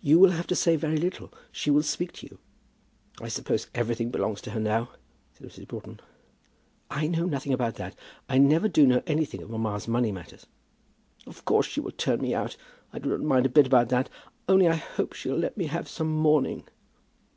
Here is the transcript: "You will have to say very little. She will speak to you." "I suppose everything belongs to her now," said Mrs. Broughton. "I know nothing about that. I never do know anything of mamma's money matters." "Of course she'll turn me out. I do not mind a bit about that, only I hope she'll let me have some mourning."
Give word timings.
"You 0.00 0.18
will 0.18 0.32
have 0.32 0.48
to 0.48 0.56
say 0.56 0.74
very 0.74 0.96
little. 0.96 1.32
She 1.52 1.70
will 1.70 1.84
speak 1.84 2.10
to 2.14 2.26
you." 2.26 2.40
"I 3.20 3.28
suppose 3.28 3.68
everything 3.76 4.10
belongs 4.10 4.40
to 4.40 4.50
her 4.50 4.58
now," 4.58 4.88
said 5.34 5.48
Mrs. 5.48 5.68
Broughton. 5.68 6.00
"I 6.90 7.06
know 7.06 7.26
nothing 7.26 7.52
about 7.52 7.76
that. 7.76 7.94
I 8.28 8.38
never 8.38 8.66
do 8.66 8.88
know 8.88 9.04
anything 9.06 9.40
of 9.40 9.50
mamma's 9.50 9.86
money 9.86 10.10
matters." 10.10 10.46
"Of 11.28 11.44
course 11.44 11.66
she'll 11.68 11.92
turn 11.92 12.20
me 12.20 12.34
out. 12.34 12.56
I 12.92 12.98
do 12.98 13.10
not 13.10 13.20
mind 13.20 13.46
a 13.46 13.50
bit 13.50 13.68
about 13.68 13.88
that, 13.90 14.10
only 14.48 14.66
I 14.66 14.74
hope 14.74 15.12
she'll 15.12 15.36
let 15.38 15.56
me 15.56 15.66
have 15.66 15.88
some 15.88 16.08
mourning." 16.10 16.64